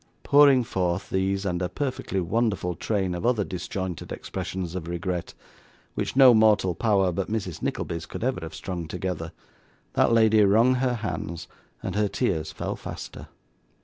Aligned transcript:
Pouring 0.23 0.63
forth 0.63 1.11
these 1.11 1.45
and 1.45 1.61
a 1.61 1.69
perfectly 1.69 2.19
wonderful 2.19 2.73
train 2.73 3.13
of 3.13 3.23
other 3.23 3.43
disjointed 3.43 4.11
expressions 4.11 4.73
of 4.73 4.87
regret, 4.87 5.35
which 5.93 6.15
no 6.15 6.33
mortal 6.33 6.73
power 6.73 7.11
but 7.11 7.29
Mrs. 7.29 7.61
Nickleby's 7.61 8.07
could 8.07 8.23
ever 8.23 8.39
have 8.41 8.55
strung 8.55 8.87
together, 8.87 9.31
that 9.93 10.11
lady 10.11 10.43
wrung 10.43 10.73
her 10.81 10.95
hands, 10.95 11.47
and 11.83 11.93
her 11.93 12.07
tears 12.07 12.51
fell 12.51 12.75
faster. 12.75 13.27